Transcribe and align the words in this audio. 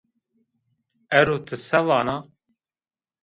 Ero, 1.19 1.35
ti 1.51 1.59
se 1.65 1.81
vana? 1.91 2.17